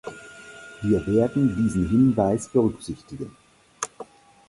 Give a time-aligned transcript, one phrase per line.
[0.81, 3.37] Wir werden diesen Hinweis berücksichtigen.